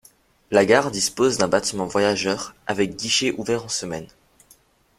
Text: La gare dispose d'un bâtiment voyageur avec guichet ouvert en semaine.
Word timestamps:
La 0.49 0.65
gare 0.65 0.89
dispose 0.89 1.37
d'un 1.37 1.47
bâtiment 1.47 1.85
voyageur 1.85 2.55
avec 2.65 2.95
guichet 2.95 3.35
ouvert 3.37 3.65
en 3.65 3.69
semaine. 3.69 4.07